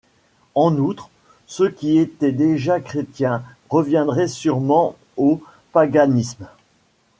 En 0.55 0.77
outre, 0.79 1.11
ceux 1.45 1.69
qui 1.69 1.99
étaient 1.99 2.31
déjà 2.31 2.79
chrétiens 2.79 3.43
reviendraient 3.69 4.27
sûrement 4.27 4.95
au 5.15 5.43
paganisme. 5.73 6.47